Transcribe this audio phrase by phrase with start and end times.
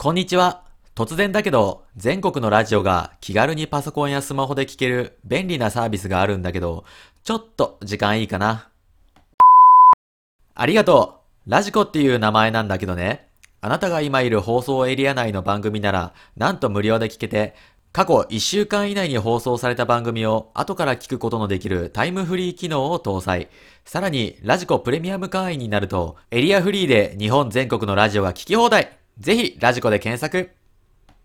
[0.00, 0.62] こんにちは。
[0.94, 6.84] 突然だけど、全国のラジオが気軽にパソコンやスマホで聞ける便利なサービスがあるんだけど、
[7.24, 8.68] ちょっと時間いいかな。
[10.54, 11.50] ありがとう。
[11.50, 13.26] ラジコっていう名前なんだけどね。
[13.60, 17.56] あなたが今いる放送エリア内の番組なら、なんと無料で聞けて、
[17.90, 23.48] 過去1週間以内に放送された番組を後から聞くことのできるタイムフリー機能を搭載。
[23.84, 28.97] さらに、ラジコプレミアム会員になると、エリアフリーで日本全国のラジオが聞き放題。
[29.18, 30.57] ぜひ、ラジコで検索。